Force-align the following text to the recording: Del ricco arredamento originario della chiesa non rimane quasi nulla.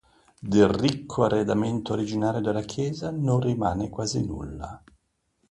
Del 0.39 0.67
ricco 0.67 1.25
arredamento 1.25 1.93
originario 1.93 2.41
della 2.41 2.63
chiesa 2.63 3.11
non 3.11 3.39
rimane 3.39 3.91
quasi 3.91 4.25
nulla. 4.25 4.81